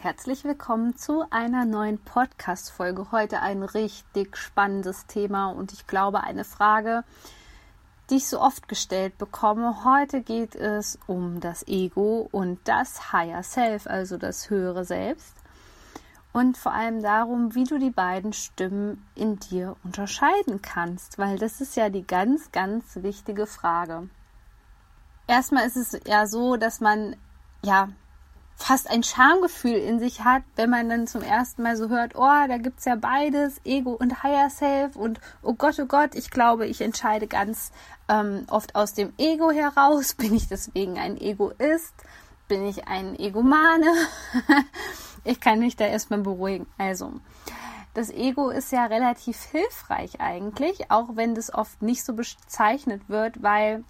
[0.00, 3.10] Herzlich willkommen zu einer neuen Podcast-Folge.
[3.10, 7.02] Heute ein richtig spannendes Thema und ich glaube eine Frage,
[8.08, 9.82] die ich so oft gestellt bekomme.
[9.82, 15.34] Heute geht es um das Ego und das Higher Self, also das höhere Selbst.
[16.32, 21.60] Und vor allem darum, wie du die beiden Stimmen in dir unterscheiden kannst, weil das
[21.60, 24.08] ist ja die ganz, ganz wichtige Frage.
[25.26, 27.16] Erstmal ist es ja so, dass man
[27.64, 27.88] ja
[28.58, 32.46] fast ein Schamgefühl in sich hat, wenn man dann zum ersten Mal so hört, oh,
[32.48, 36.66] da gibt's ja beides, Ego und Higher Self und oh Gott, oh Gott, ich glaube,
[36.66, 37.70] ich entscheide ganz
[38.08, 40.14] ähm, oft aus dem Ego heraus.
[40.14, 41.94] Bin ich deswegen ein Egoist?
[42.48, 43.92] Bin ich ein Egomane?
[45.24, 46.66] ich kann mich da erstmal beruhigen.
[46.78, 47.12] Also,
[47.94, 53.42] das Ego ist ja relativ hilfreich eigentlich, auch wenn das oft nicht so bezeichnet wird,
[53.42, 53.84] weil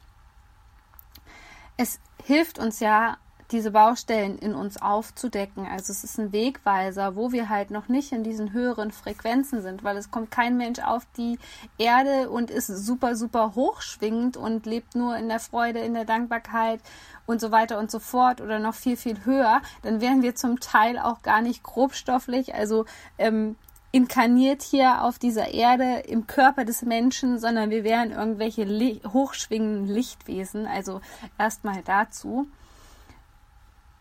[1.79, 3.17] es hilft uns ja
[3.51, 5.67] diese Baustellen in uns aufzudecken.
[5.67, 9.85] Also es ist ein Wegweiser, wo wir halt noch nicht in diesen höheren Frequenzen sind,
[9.85, 11.39] weil es kommt kein Mensch auf die
[11.79, 16.81] Erde und ist super, super hochschwingend und lebt nur in der Freude, in der Dankbarkeit
[17.27, 19.63] und so weiter und so fort oder noch viel, viel höher.
[19.83, 22.85] Dann wären wir zum Teil auch gar nicht grobstofflich, also
[23.17, 23.57] ähm,
[23.91, 28.67] inkarniert hier auf dieser Erde im Körper des Menschen, sondern wir wären irgendwelche
[29.13, 30.67] hochschwingenden Lichtwesen.
[30.67, 31.01] Also
[31.39, 32.49] erstmal dazu.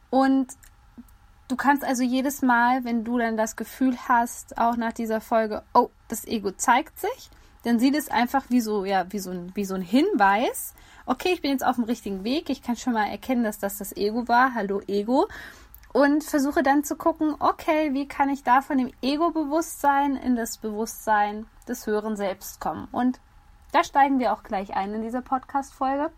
[0.10, 0.48] Und
[1.48, 5.64] du kannst also jedes Mal, wenn du dann das Gefühl hast, auch nach dieser Folge,
[5.74, 7.30] oh, das Ego zeigt sich,
[7.64, 10.74] dann sieht es einfach wie so, ja, wie so ein, wie so ein Hinweis.
[11.06, 12.50] Okay, ich bin jetzt auf dem richtigen Weg.
[12.50, 14.54] Ich kann schon mal erkennen, dass das das Ego war.
[14.54, 15.28] Hallo Ego.
[15.94, 20.58] Und versuche dann zu gucken, okay, wie kann ich da von dem Ego-Bewusstsein in das
[20.58, 22.88] Bewusstsein des höheren Selbst kommen?
[22.92, 23.20] Und
[23.72, 26.12] da steigen wir auch gleich ein in dieser Podcast-Folge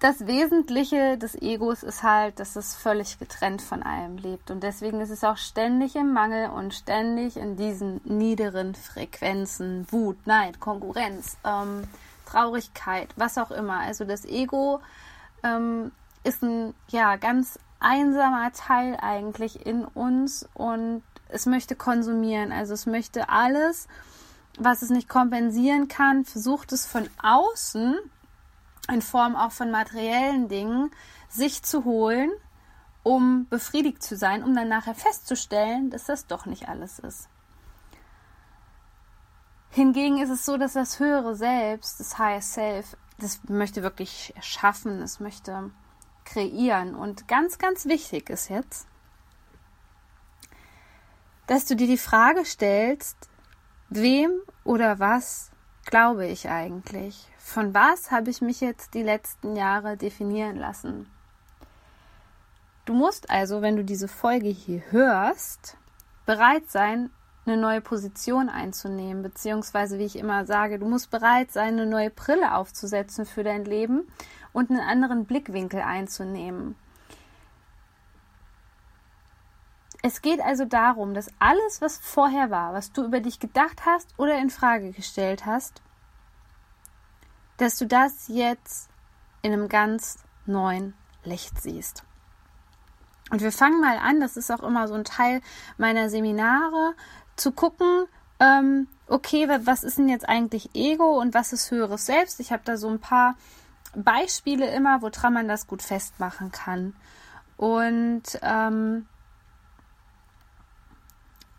[0.00, 4.50] das Wesentliche des Egos ist halt, dass es völlig getrennt von allem lebt.
[4.50, 10.24] Und deswegen ist es auch ständig im Mangel und ständig in diesen niederen Frequenzen, Wut,
[10.26, 11.82] Neid, Konkurrenz, ähm,
[12.26, 13.80] Traurigkeit, was auch immer.
[13.80, 14.80] Also das Ego
[15.42, 15.90] ähm,
[16.22, 22.52] ist ein ja ganz einsamer Teil eigentlich in uns und es möchte konsumieren.
[22.52, 23.88] Also es möchte alles,
[24.58, 27.98] was es nicht kompensieren kann, versucht es von außen
[28.90, 30.90] in Form auch von materiellen Dingen
[31.28, 32.30] sich zu holen,
[33.02, 37.28] um befriedigt zu sein, um dann nachher festzustellen, dass das doch nicht alles ist.
[39.70, 45.02] Hingegen ist es so, dass das höhere Selbst, das Higher Self, das möchte wirklich erschaffen,
[45.02, 45.70] es möchte
[46.24, 46.94] kreieren.
[46.94, 48.86] Und ganz, ganz wichtig ist jetzt,
[51.46, 53.28] dass du dir die Frage stellst,
[53.88, 54.30] wem
[54.64, 55.47] oder was
[55.88, 57.26] glaube ich eigentlich?
[57.38, 61.08] Von was habe ich mich jetzt die letzten Jahre definieren lassen?
[62.84, 65.76] Du musst also, wenn du diese Folge hier hörst,
[66.26, 67.10] bereit sein,
[67.46, 72.10] eine neue Position einzunehmen, beziehungsweise, wie ich immer sage, du musst bereit sein, eine neue
[72.10, 74.06] Brille aufzusetzen für dein Leben
[74.52, 76.76] und einen anderen Blickwinkel einzunehmen.
[80.02, 84.14] Es geht also darum, dass alles, was vorher war, was du über dich gedacht hast
[84.16, 85.82] oder in Frage gestellt hast,
[87.56, 88.88] dass du das jetzt
[89.42, 90.94] in einem ganz neuen
[91.24, 92.04] Licht siehst.
[93.30, 95.42] Und wir fangen mal an, das ist auch immer so ein Teil
[95.76, 96.94] meiner Seminare,
[97.36, 98.06] zu gucken,
[98.40, 102.40] ähm, okay, was ist denn jetzt eigentlich Ego und was ist höheres Selbst?
[102.40, 103.36] Ich habe da so ein paar
[103.94, 106.94] Beispiele immer, woran man das gut festmachen kann.
[107.56, 109.06] Und ähm,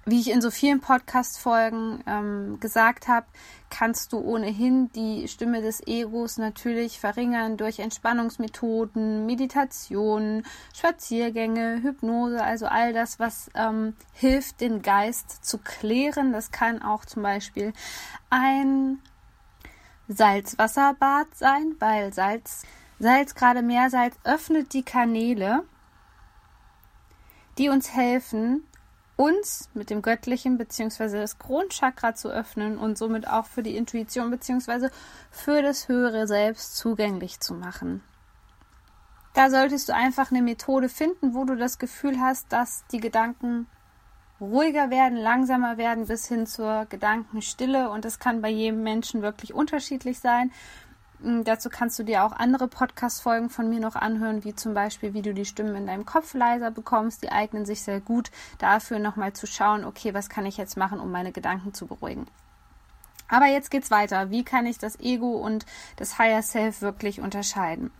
[0.06, 3.28] wie ich in so vielen Podcast-Folgen ähm, gesagt habe,
[3.70, 12.66] kannst du ohnehin die Stimme des Egos natürlich verringern durch Entspannungsmethoden, Meditationen, Spaziergänge, Hypnose, also
[12.66, 16.34] all das, was ähm, hilft, den Geist zu klären.
[16.34, 17.74] Das kann auch zum Beispiel
[18.30, 19.00] ein
[20.08, 22.64] Salzwasserbad sein, weil Salz,
[22.98, 25.64] Salz, gerade Meersalz, öffnet die Kanäle,
[27.60, 28.64] die uns helfen,
[29.20, 31.20] uns mit dem Göttlichen bzw.
[31.20, 34.88] das Kronchakra zu öffnen und somit auch für die Intuition bzw.
[35.30, 38.02] für das höhere Selbst zugänglich zu machen.
[39.34, 43.68] Da solltest du einfach eine Methode finden, wo du das Gefühl hast, dass die Gedanken
[44.40, 47.90] ruhiger werden, langsamer werden bis hin zur Gedankenstille.
[47.90, 50.50] Und das kann bei jedem Menschen wirklich unterschiedlich sein.
[51.22, 55.14] Mm, dazu kannst du dir auch andere Podcast-Folgen von mir noch anhören, wie zum Beispiel,
[55.14, 57.24] wie du die Stimmen in deinem Kopf leiser bekommst.
[57.24, 61.00] Die eignen sich sehr gut dafür, nochmal zu schauen, okay, was kann ich jetzt machen,
[61.00, 62.28] um meine Gedanken zu beruhigen.
[63.28, 64.32] Aber jetzt geht's weiter.
[64.32, 65.66] Wie kann ich das Ego und
[65.98, 67.92] das Higher Self wirklich unterscheiden?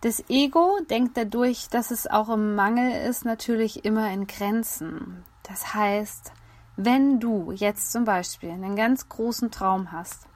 [0.00, 5.24] Das Ego denkt dadurch, dass es auch im Mangel ist, natürlich immer in Grenzen.
[5.44, 6.32] Das heißt,
[6.76, 10.26] wenn du jetzt zum Beispiel einen ganz großen Traum hast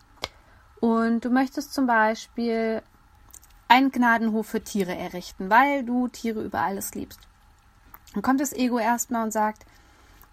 [0.80, 2.82] und du möchtest zum Beispiel
[3.68, 7.20] einen Gnadenhof für Tiere errichten, weil du Tiere über alles liebst,
[8.14, 9.66] dann kommt das Ego erstmal und sagt,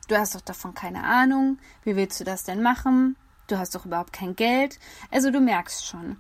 [0.07, 3.15] du hast doch davon keine Ahnung, wie willst du das denn machen?
[3.47, 4.79] Du hast doch überhaupt kein Geld.
[5.11, 6.17] Also du merkst schon,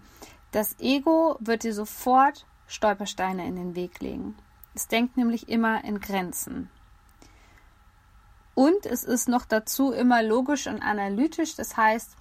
[0.51, 4.35] das Ego wird dir sofort Stolpersteine in den Weg legen.
[4.73, 6.69] Es denkt nämlich immer in Grenzen.
[8.53, 11.55] Und es ist noch dazu immer logisch und analytisch.
[11.55, 12.15] Das heißt,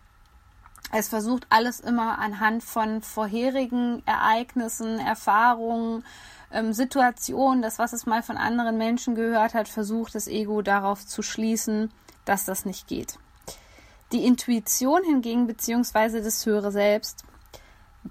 [0.92, 6.04] es versucht alles immer anhand von vorherigen Ereignissen, Erfahrungen,
[6.52, 11.04] ähm, Situationen, das, was es mal von anderen Menschen gehört hat, versucht das Ego darauf
[11.04, 11.92] zu schließen,
[12.24, 13.18] dass das nicht geht.
[14.12, 17.24] Die Intuition hingegen, beziehungsweise das höhere Selbst,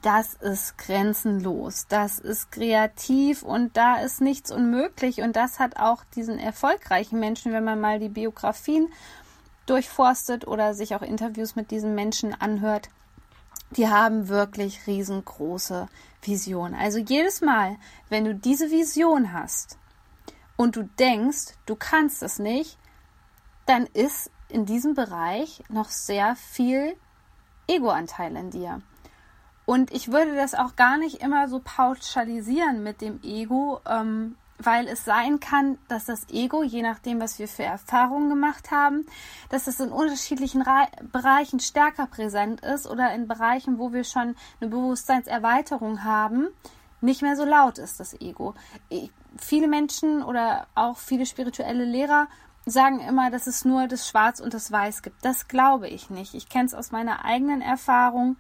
[0.02, 5.22] das ist grenzenlos, das ist kreativ und da ist nichts unmöglich.
[5.22, 8.90] Und das hat auch diesen erfolgreichen Menschen, wenn man mal die Biografien
[9.66, 12.90] durchforstet oder sich auch Interviews mit diesen Menschen anhört,
[13.72, 15.88] die haben wirklich riesengroße
[16.22, 16.76] Visionen.
[16.76, 17.78] Also jedes Mal,
[18.10, 19.78] wenn du diese Vision hast
[20.58, 22.78] und du denkst, du kannst es nicht,
[23.66, 26.96] dann ist in diesem Bereich noch sehr viel
[27.68, 28.82] Egoanteil in dir.
[29.66, 34.88] Und ich würde das auch gar nicht immer so pauschalisieren mit dem Ego, ähm, weil
[34.88, 39.06] es sein kann, dass das Ego, je nachdem, was wir für Erfahrungen gemacht haben,
[39.50, 44.36] dass es in unterschiedlichen Re Bereichen stärker präsent ist oder in Bereichen, wo wir schon
[44.60, 46.48] eine Bewusstseinserweiterung haben,
[47.02, 48.54] nicht mehr so laut ist das Ego.
[48.90, 52.28] Ich, viele Menschen oder auch viele spirituelle Lehrer
[52.66, 55.24] sagen immer, dass es nur das Schwarz und das Weiß gibt.
[55.26, 56.34] Das glaube ich nicht.
[56.34, 58.38] Ich kenne es aus meiner eigenen Erfahrung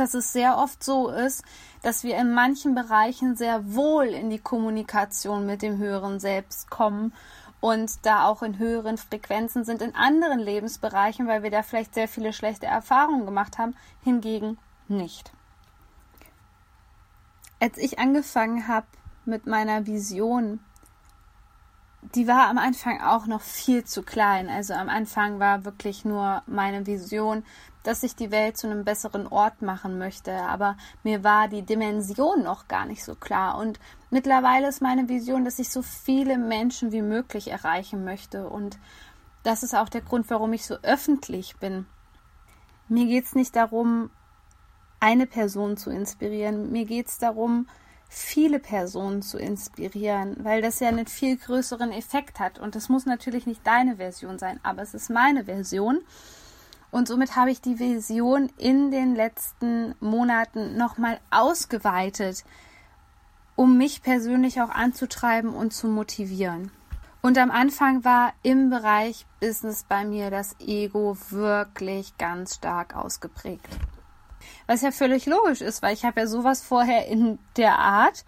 [0.00, 1.44] dass es sehr oft so ist,
[1.82, 7.12] dass wir in manchen Bereichen sehr wohl in die Kommunikation mit dem höheren Selbst kommen
[7.60, 12.08] und da auch in höheren Frequenzen sind in anderen Lebensbereichen, weil wir da vielleicht sehr
[12.08, 15.32] viele schlechte Erfahrungen gemacht haben, hingegen nicht.
[17.60, 18.86] Als ich angefangen habe
[19.24, 20.60] mit meiner Vision,
[22.14, 24.48] die war am Anfang auch noch viel zu klein.
[24.48, 27.44] Also am Anfang war wirklich nur meine Vision,
[27.88, 32.42] dass ich die Welt zu einem besseren Ort machen möchte, aber mir war die Dimension
[32.42, 33.56] noch gar nicht so klar.
[33.56, 33.80] Und
[34.10, 38.46] mittlerweile ist meine Vision, dass ich so viele Menschen wie möglich erreichen möchte.
[38.46, 38.78] Und
[39.42, 41.86] das ist auch der Grund, warum ich so öffentlich bin.
[42.88, 44.10] Mir geht es nicht darum,
[45.00, 46.70] eine Person zu inspirieren.
[46.70, 47.68] Mir geht es darum,
[48.10, 52.58] viele Personen zu inspirieren, weil das ja einen viel größeren Effekt hat.
[52.58, 56.02] Und das muss natürlich nicht deine Version sein, aber es ist meine Version.
[56.90, 62.44] Und somit habe ich die Vision in den letzten Monaten nochmal ausgeweitet,
[63.56, 66.70] um mich persönlich auch anzutreiben und zu motivieren.
[67.20, 73.68] Und am Anfang war im Bereich Business bei mir das Ego wirklich ganz stark ausgeprägt.
[74.66, 78.24] Was ja völlig logisch ist, weil ich habe ja sowas vorher in der Art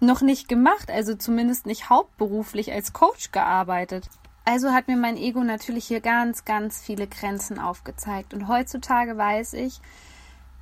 [0.00, 4.08] noch nicht gemacht, also zumindest nicht hauptberuflich als Coach gearbeitet.
[4.44, 8.34] Also hat mir mein Ego natürlich hier ganz, ganz viele Grenzen aufgezeigt.
[8.34, 9.80] Und heutzutage weiß ich,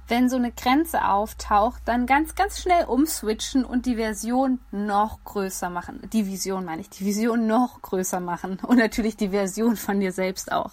[0.09, 5.69] wenn so eine Grenze auftaucht, dann ganz, ganz schnell umswitchen und die Version noch größer
[5.69, 6.01] machen.
[6.13, 8.59] Die Vision meine ich, die Vision noch größer machen.
[8.67, 10.73] Und natürlich die Version von dir selbst auch.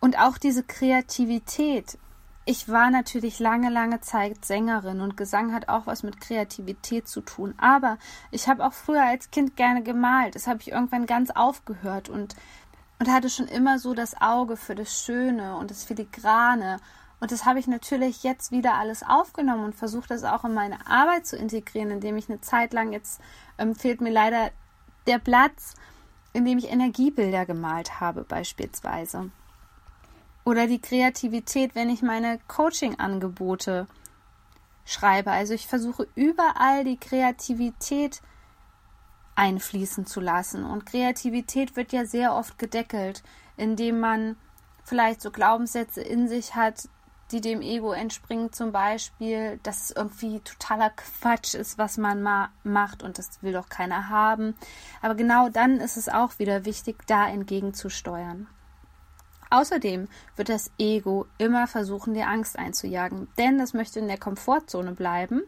[0.00, 1.96] Und auch diese Kreativität
[2.44, 7.20] ich war natürlich lange, lange Zeit Sängerin und Gesang hat auch was mit Kreativität zu
[7.20, 7.54] tun.
[7.58, 7.98] Aber
[8.32, 10.34] ich habe auch früher als Kind gerne gemalt.
[10.34, 12.34] Das habe ich irgendwann ganz aufgehört und,
[12.98, 16.80] und hatte schon immer so das Auge für das Schöne und das Filigrane.
[17.20, 20.84] Und das habe ich natürlich jetzt wieder alles aufgenommen und versucht, das auch in meine
[20.88, 23.20] Arbeit zu integrieren, indem ich eine Zeit lang, jetzt
[23.58, 24.50] ähm, fehlt mir leider
[25.06, 25.74] der Platz,
[26.32, 29.30] in dem ich Energiebilder gemalt habe, beispielsweise.
[30.44, 33.86] Oder die Kreativität, wenn ich meine Coaching-Angebote
[34.84, 35.30] schreibe.
[35.30, 38.20] Also ich versuche überall die Kreativität
[39.34, 40.64] einfließen zu lassen.
[40.64, 43.22] Und Kreativität wird ja sehr oft gedeckelt,
[43.56, 44.36] indem man
[44.84, 46.88] vielleicht so Glaubenssätze in sich hat,
[47.30, 52.50] die dem Ego entspringen, zum Beispiel, dass es irgendwie totaler Quatsch ist, was man ma
[52.62, 54.54] macht und das will doch keiner haben.
[55.00, 58.48] Aber genau dann ist es auch wieder wichtig, da entgegenzusteuern.
[59.52, 64.92] Außerdem wird das Ego immer versuchen, dir Angst einzujagen, denn das möchte in der Komfortzone
[64.92, 65.42] bleiben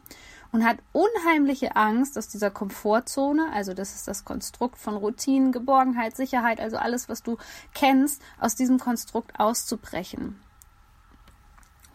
[0.52, 6.16] und hat unheimliche Angst aus dieser Komfortzone, also das ist das Konstrukt von Routinen, Geborgenheit,
[6.16, 7.38] Sicherheit, also alles, was du
[7.72, 10.38] kennst, aus diesem Konstrukt auszubrechen.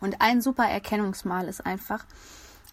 [0.01, 2.07] Und ein super Erkennungsmal ist einfach,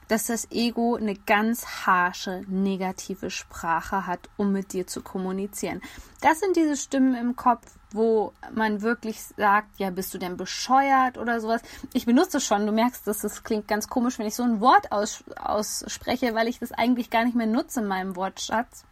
[0.08, 5.82] dass das Ego eine ganz harsche, negative Sprache hat, um mit dir zu kommunizieren.
[6.20, 11.18] Das sind diese Stimmen im Kopf, wo man wirklich sagt, ja, bist du denn bescheuert
[11.18, 11.62] oder sowas.
[11.92, 14.92] Ich benutze schon, du merkst, dass es klingt ganz komisch, wenn ich so ein Wort
[14.92, 18.84] aus, ausspreche, weil ich das eigentlich gar nicht mehr nutze in meinem Wortschatz.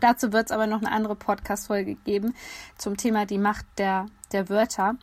[0.00, 2.34] Dazu wird es aber noch eine andere Podcast-Folge geben
[2.76, 4.96] zum Thema die Macht der, der Wörter.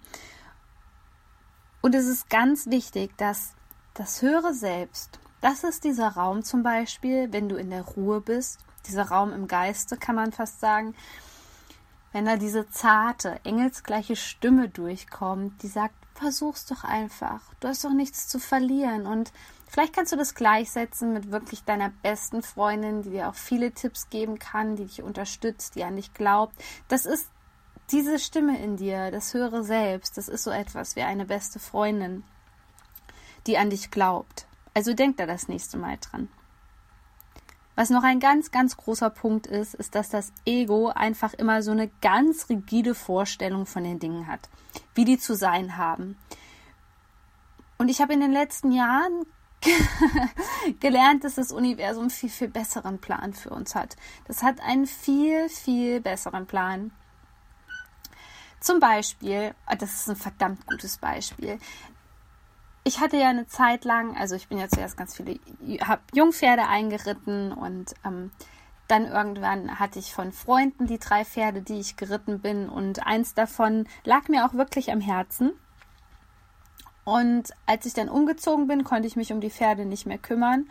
[1.81, 3.55] Und es ist ganz wichtig, dass
[3.95, 8.59] das höhere Selbst das ist dieser Raum zum Beispiel, wenn du in der Ruhe bist,
[8.87, 10.95] dieser Raum im Geiste, kann man fast sagen,
[12.13, 17.91] wenn da diese zarte, engelsgleiche Stimme durchkommt, die sagt, versuch's doch einfach, du hast doch
[17.91, 19.05] nichts zu verlieren.
[19.05, 19.33] Und
[19.67, 24.09] vielleicht kannst du das gleichsetzen mit wirklich deiner besten Freundin, die dir auch viele Tipps
[24.09, 26.55] geben kann, die dich unterstützt, die an dich glaubt.
[26.87, 27.27] Das ist
[27.91, 32.23] diese Stimme in dir, das höhere Selbst, das ist so etwas wie eine beste Freundin,
[33.45, 34.47] die an dich glaubt.
[34.73, 36.29] Also denkt da das nächste Mal dran.
[37.75, 41.71] Was noch ein ganz, ganz großer Punkt ist, ist, dass das Ego einfach immer so
[41.71, 44.49] eine ganz rigide Vorstellung von den Dingen hat,
[44.93, 46.17] wie die zu sein haben.
[47.79, 49.25] Und ich habe in den letzten Jahren
[50.79, 53.95] gelernt, dass das Universum viel, viel besseren Plan für uns hat.
[54.25, 56.91] Das hat einen viel, viel besseren Plan.
[58.59, 61.59] Zum Beispiel, ah, das ist ein verdammt gutes Beispiel
[62.83, 65.39] ich hatte ja eine Zeit lang, also ich bin ja zuerst ganz viele,
[65.81, 68.31] habe Jungpferde eingeritten und ähm,
[68.87, 73.33] dann irgendwann hatte ich von Freunden die drei Pferde, die ich geritten bin und eins
[73.33, 75.53] davon lag mir auch wirklich am Herzen.
[77.05, 80.69] Und als ich dann umgezogen bin, konnte ich mich um die Pferde nicht mehr kümmern.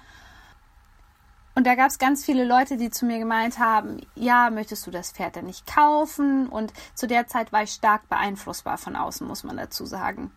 [1.55, 4.91] Und da gab es ganz viele Leute, die zu mir gemeint haben, ja, möchtest du
[4.91, 6.49] das Pferd denn nicht kaufen?
[6.49, 10.31] Und zu der Zeit war ich stark beeinflussbar von außen, muss man dazu sagen.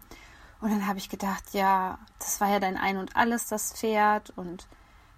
[0.62, 4.31] Und dann habe ich gedacht, ja, das war ja dein Ein und alles, das Pferd.
[4.35, 4.67] Und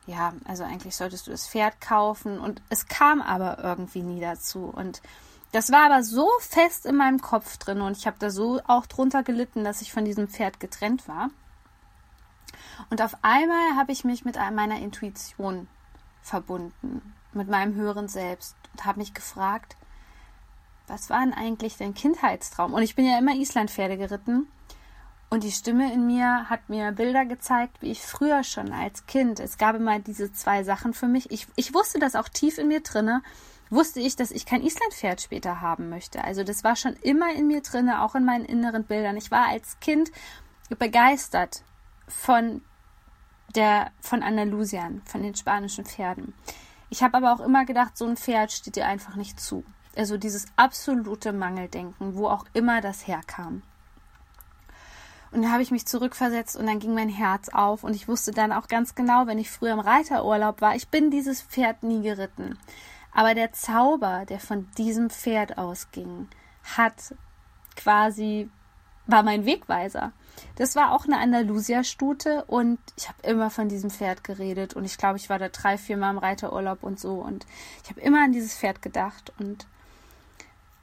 [0.05, 2.39] ja, also eigentlich solltest du das Pferd kaufen.
[2.39, 4.65] Und es kam aber irgendwie nie dazu.
[4.65, 5.01] Und
[5.51, 8.85] das war aber so fest in meinem Kopf drin und ich habe da so auch
[8.85, 11.29] drunter gelitten, dass ich von diesem Pferd getrennt war.
[12.89, 15.67] Und auf einmal habe ich mich mit meiner Intuition
[16.21, 19.77] verbunden, mit meinem höheren Selbst und habe mich gefragt,
[20.87, 22.73] was war denn eigentlich dein Kindheitstraum?
[22.73, 24.47] Und ich bin ja immer Islandpferde geritten
[25.29, 29.41] und die Stimme in mir hat mir Bilder gezeigt, wie ich früher schon als Kind.
[29.41, 31.29] Es gab immer diese zwei Sachen für mich.
[31.31, 33.21] Ich, ich wusste das auch tief in mir drinne.
[33.69, 36.23] Wusste ich, dass ich kein Islandpferd später haben möchte.
[36.23, 39.17] Also das war schon immer in mir drinne, auch in meinen inneren Bildern.
[39.17, 40.11] Ich war als Kind
[40.79, 41.63] begeistert
[42.07, 42.61] von
[43.53, 46.33] der von Andalusien, von den spanischen Pferden.
[46.89, 49.65] Ich habe aber auch immer gedacht, so ein Pferd steht dir einfach nicht zu.
[49.97, 53.63] Also dieses absolute Mangeldenken, wo auch immer das herkam.
[55.37, 58.31] Und da habe ich mich zurückversetzt und dann ging mein Herz auf und ich wusste
[58.31, 62.01] dann auch ganz genau, wenn ich früher im Reiterurlaub war, ich bin dieses Pferd nie
[62.01, 62.57] geritten.
[63.13, 66.27] Aber der Zauber, der von diesem Pferd ausging,
[66.75, 67.13] hat
[67.75, 68.49] quasi
[69.05, 70.11] war mein Wegweiser.
[70.55, 74.97] Das war auch eine Andalusia-Stute und ich habe immer von diesem Pferd geredet und ich
[74.97, 77.45] glaube, ich war da drei, vier Mal im Reiterurlaub und so und
[77.83, 79.67] ich habe immer an dieses Pferd gedacht und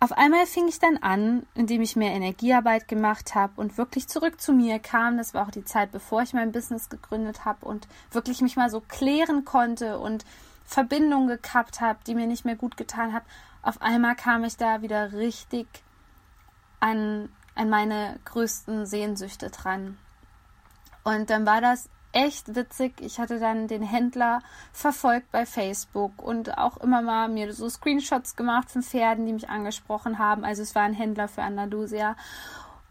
[0.05, 4.39] auf einmal fing ich dann an, indem ich mehr Energiearbeit gemacht habe und wirklich zurück
[4.39, 5.17] zu mir kam.
[5.17, 8.69] Das war auch die Zeit, bevor ich mein Business gegründet habe und wirklich mich mal
[8.69, 10.27] so klären konnte und
[10.67, 13.25] Verbindungen gekappt habe, die mir nicht mehr gut getan haben.
[13.63, 15.67] Auf einmal kam ich da wieder richtig
[16.81, 19.97] an, an meine größten Sehnsüchte dran.
[21.03, 23.01] Und dann war das echt witzig.
[23.01, 24.41] Ich hatte dann den Händler
[24.73, 29.49] verfolgt bei Facebook und auch immer mal mir so Screenshots gemacht von Pferden, die mich
[29.49, 30.45] angesprochen haben.
[30.45, 32.17] Also es war ein Händler für Andalusia.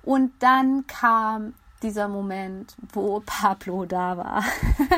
[0.03, 4.43] Und dann kam dieser Moment, wo Pablo da war.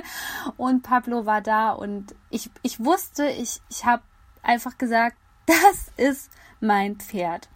[0.58, 4.04] und Pablo war da und ich, ich wusste, ich, ich habe
[4.42, 7.50] einfach gesagt, das ist mein Pferd.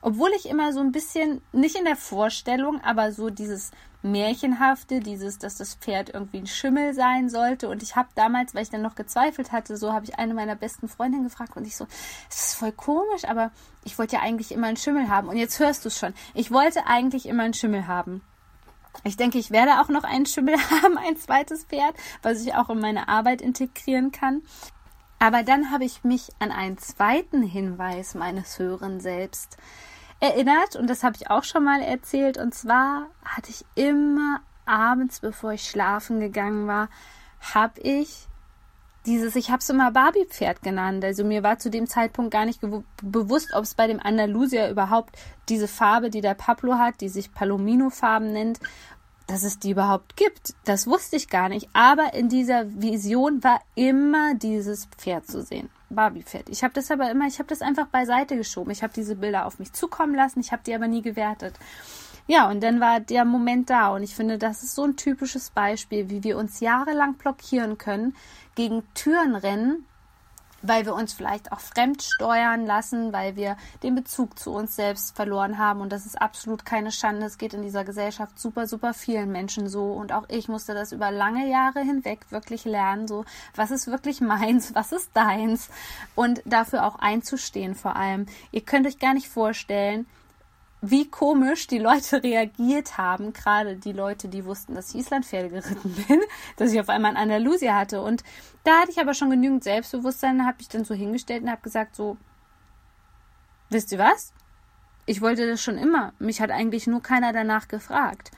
[0.00, 3.70] Obwohl ich immer so ein bisschen, nicht in der Vorstellung, aber so dieses
[4.04, 7.68] Märchenhafte, dieses, dass das Pferd irgendwie ein Schimmel sein sollte.
[7.68, 10.54] Und ich habe damals, weil ich dann noch gezweifelt hatte, so habe ich eine meiner
[10.54, 11.86] besten Freundinnen gefragt und ich so,
[12.30, 13.50] es ist voll komisch, aber
[13.84, 15.28] ich wollte ja eigentlich immer einen Schimmel haben.
[15.28, 16.14] Und jetzt hörst du es schon.
[16.34, 18.22] Ich wollte eigentlich immer einen Schimmel haben.
[19.02, 22.70] Ich denke, ich werde auch noch einen Schimmel haben, ein zweites Pferd, was ich auch
[22.70, 24.42] in meine Arbeit integrieren kann.
[25.18, 29.56] Aber dann habe ich mich an einen zweiten Hinweis meines höheren Selbst
[30.20, 32.38] erinnert und das habe ich auch schon mal erzählt.
[32.38, 36.88] Und zwar hatte ich immer abends, bevor ich schlafen gegangen war,
[37.40, 38.26] habe ich
[39.06, 41.04] dieses, ich habe es immer Barbie-Pferd genannt.
[41.04, 42.60] Also mir war zu dem Zeitpunkt gar nicht
[43.02, 45.16] bewusst, ob es bei dem Andalusia überhaupt
[45.48, 48.60] diese Farbe, die der Pablo hat, die sich Palomino-Farben nennt,
[49.26, 50.54] dass es die überhaupt gibt.
[50.64, 51.68] Das wusste ich gar nicht.
[51.74, 55.68] Aber in dieser Vision war immer dieses Pferd zu sehen.
[55.90, 56.48] Barbie-Pferd.
[56.48, 58.70] Ich habe das aber immer, ich habe das einfach beiseite geschoben.
[58.70, 61.54] Ich habe diese Bilder auf mich zukommen lassen, ich habe die aber nie gewertet.
[62.26, 65.50] Ja, und dann war der Moment da und ich finde, das ist so ein typisches
[65.50, 68.16] Beispiel, wie wir uns jahrelang blockieren können,
[68.54, 69.84] gegen Türen rennen,
[70.66, 75.14] weil wir uns vielleicht auch fremd steuern lassen, weil wir den Bezug zu uns selbst
[75.14, 75.80] verloren haben.
[75.80, 77.26] Und das ist absolut keine Schande.
[77.26, 79.92] Es geht in dieser Gesellschaft super, super vielen Menschen so.
[79.92, 83.06] Und auch ich musste das über lange Jahre hinweg wirklich lernen.
[83.06, 84.74] So, was ist wirklich meins?
[84.74, 85.68] Was ist deins?
[86.14, 88.26] Und dafür auch einzustehen vor allem.
[88.50, 90.06] Ihr könnt euch gar nicht vorstellen,
[90.90, 95.94] wie komisch die Leute reagiert haben, gerade die Leute, die wussten, dass ich Islandpferde geritten
[96.08, 96.20] bin,
[96.56, 98.02] dass ich auf einmal ein Andalusia hatte.
[98.02, 98.22] Und
[98.64, 101.96] da hatte ich aber schon genügend Selbstbewusstsein, habe ich dann so hingestellt und habe gesagt,
[101.96, 102.16] so,
[103.70, 104.32] wisst ihr was?
[105.06, 106.12] Ich wollte das schon immer.
[106.18, 108.30] Mich hat eigentlich nur keiner danach gefragt.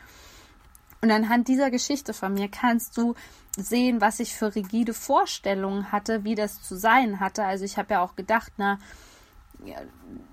[1.00, 3.14] Und anhand dieser Geschichte von mir kannst du
[3.56, 7.44] sehen, was ich für rigide Vorstellungen hatte, wie das zu sein hatte.
[7.44, 8.78] Also ich habe ja auch gedacht, na,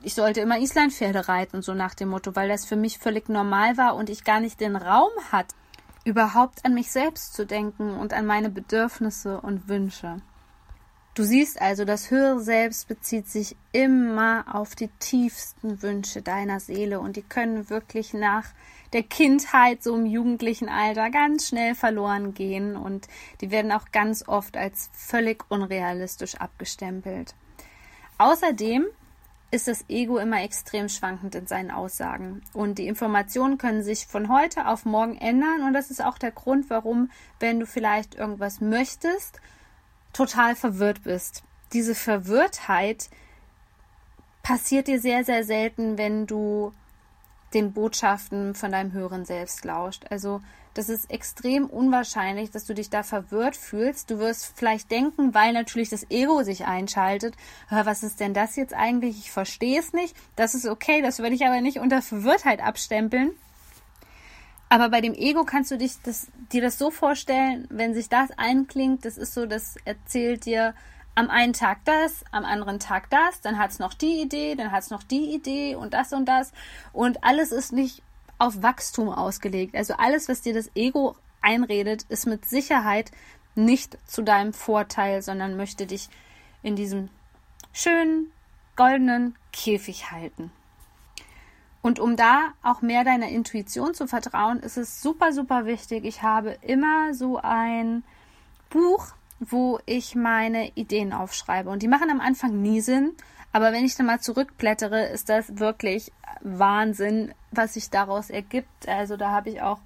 [0.02, 3.78] ich sollte immer Islandpferde reiten, so nach dem Motto, weil das für mich völlig normal
[3.78, 5.56] war und ich gar nicht den Raum hatte,
[6.06, 10.22] überhaupt an mich selbst zu denken und an meine Bedürfnisse und Wünsche.
[11.16, 17.00] Du siehst also, das höhere Selbst bezieht sich immer auf die tiefsten Wünsche deiner Seele
[17.00, 18.46] und die können wirklich nach
[18.94, 23.08] der Kindheit, so im jugendlichen Alter, ganz schnell verloren gehen und
[23.42, 27.36] die werden auch ganz oft als völlig unrealistisch abgestempelt.
[28.18, 28.88] Außerdem
[29.54, 32.42] ist das Ego immer extrem schwankend in seinen Aussagen.
[32.54, 35.62] Und die Informationen können sich von heute auf morgen ändern.
[35.62, 39.40] Und das ist auch der Grund, warum, wenn du vielleicht irgendwas möchtest,
[40.12, 41.44] total verwirrt bist.
[41.72, 43.10] Diese Verwirrtheit
[44.42, 46.74] passiert dir sehr, sehr selten, wenn du
[47.54, 50.06] den Botschaften von deinem höheren Selbst lauscht.
[50.10, 50.42] Also
[50.74, 54.10] das ist extrem unwahrscheinlich, dass du dich da verwirrt fühlst.
[54.10, 57.36] Du wirst vielleicht denken, weil natürlich das Ego sich einschaltet,
[57.70, 59.20] was ist denn das jetzt eigentlich?
[59.20, 60.16] Ich verstehe es nicht.
[60.36, 63.32] Das ist okay, das würde ich aber nicht unter Verwirrtheit abstempeln.
[64.70, 68.32] Aber bei dem Ego kannst du dich das, dir das so vorstellen, wenn sich das
[68.38, 70.74] einklingt, das ist so, das erzählt dir
[71.14, 74.72] am einen Tag das, am anderen Tag das, dann hat es noch die Idee, dann
[74.72, 76.52] hat es noch die Idee und das und das.
[76.92, 78.02] Und alles ist nicht
[78.44, 79.76] auf Wachstum ausgelegt.
[79.76, 83.12] Also alles, was dir das Ego einredet, ist mit Sicherheit
[83.56, 86.10] nicht zu deinem Vorteil, sondern möchte dich
[86.62, 87.10] in diesem
[87.72, 88.32] schönen
[88.76, 90.52] goldenen Käfig halten.
[91.82, 96.06] Und um da auch mehr deiner Intuition zu vertrauen, ist es super, super wichtig.
[96.06, 98.04] Ich habe immer so ein
[98.70, 99.08] Buch,
[99.40, 101.70] wo ich meine Ideen aufschreibe.
[101.70, 103.12] Und die machen am Anfang nie Sinn,
[103.54, 106.12] aber wenn ich dann mal zurückblättere, ist das wirklich
[106.42, 108.90] Wahnsinn, was sich daraus ergibt.
[108.90, 109.80] Also da habe ich auch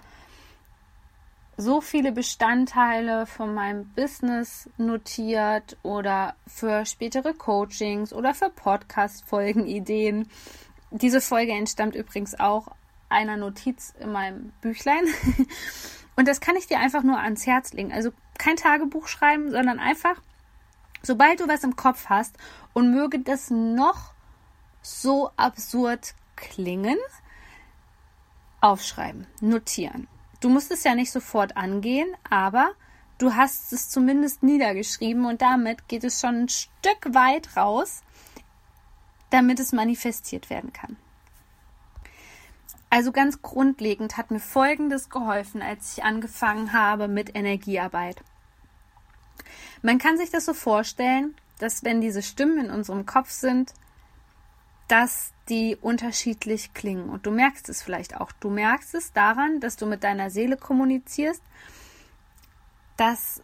[1.57, 10.29] so viele Bestandteile von meinem Business notiert oder für spätere Coachings oder für Podcast-Folgen Ideen.
[10.91, 12.69] Diese Folge entstammt übrigens auch
[13.09, 15.03] einer Notiz in meinem Büchlein.
[16.15, 17.91] Und das kann ich dir einfach nur ans Herz legen.
[17.91, 20.21] Also kein Tagebuch schreiben, sondern einfach
[21.01, 22.37] Sobald du was im Kopf hast
[22.73, 24.13] und möge das noch
[24.81, 26.97] so absurd klingen,
[28.61, 30.07] aufschreiben, notieren.
[30.39, 32.71] Du musst es ja nicht sofort angehen, aber
[33.17, 38.01] du hast es zumindest niedergeschrieben und damit geht es schon ein Stück weit raus,
[39.29, 40.97] damit es manifestiert werden kann.
[42.89, 48.23] Also ganz grundlegend hat mir Folgendes geholfen, als ich angefangen habe mit Energiearbeit.
[49.81, 53.73] Man kann sich das so vorstellen, dass wenn diese Stimmen in unserem Kopf sind,
[54.87, 57.09] dass die unterschiedlich klingen.
[57.09, 58.31] Und du merkst es vielleicht auch.
[58.33, 61.41] Du merkst es daran, dass du mit deiner Seele kommunizierst,
[62.95, 63.41] dass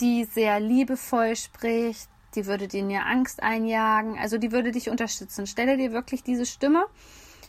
[0.00, 5.46] die sehr liebevoll spricht, die würde dir in Angst einjagen, also die würde dich unterstützen.
[5.46, 6.86] Stelle dir wirklich diese Stimme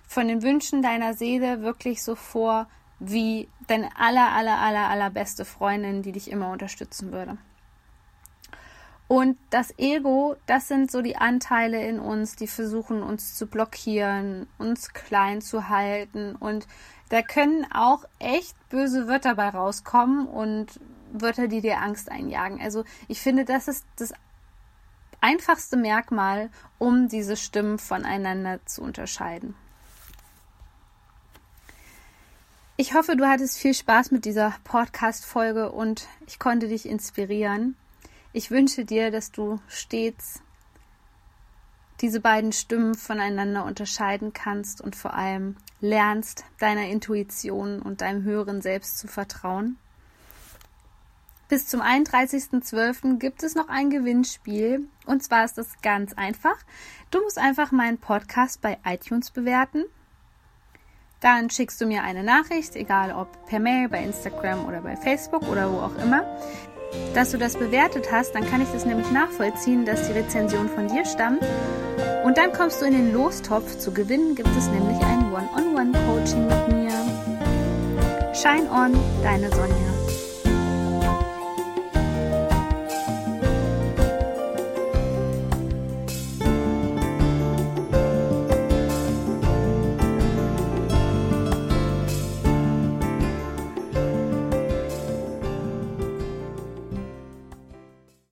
[0.08, 2.68] von den Wünschen deiner Seele wirklich so vor,
[3.04, 7.38] wie deine aller, aller, aller, allerbeste Freundin, die dich immer unterstützen würde.
[9.08, 14.48] Und das Ego, das sind so die Anteile in uns, die versuchen, uns zu blockieren,
[14.58, 16.68] uns klein zu halten und
[17.12, 20.80] Da können auch echt böse Wörter bei rauskommen und
[21.12, 22.62] Wörter, die dir Angst einjagen.
[22.62, 24.14] Also ich finde, das ist das
[25.20, 29.56] einfachste Merkmal, um diese Stimmen voneinander zu unterscheiden.
[32.82, 37.76] Ich hoffe, du hattest viel Spaß mit dieser Podcast-Folge und ich konnte dich inspirieren.
[38.34, 40.42] Ich wünsche dir, dass du stets
[42.02, 48.64] diese beiden Stimmen voneinander unterscheiden kannst und vor allem lernst, deiner Intuition und deinem höheren
[48.64, 49.78] Selbst zu vertrauen.
[51.50, 53.20] Bis zum 31.12.
[53.20, 56.58] gibt es noch ein Gewinnspiel und zwar ist das ganz einfach.
[57.12, 59.86] Du musst einfach meinen Podcast bei iTunes bewerten.
[61.22, 65.48] Dann schickst du mir eine Nachricht, egal ob per Mail, bei Instagram oder bei Facebook
[65.50, 66.26] oder wo auch immer
[67.14, 70.88] dass du das bewertet hast, dann kann ich das nämlich nachvollziehen, dass die Rezension von
[70.88, 71.44] dir stammt.
[72.24, 73.78] Und dann kommst du in den Lostopf.
[73.78, 76.92] Zu gewinnen gibt es nämlich ein One-on-One-Coaching mit mir.
[78.34, 79.91] Shine on, deine Sonja.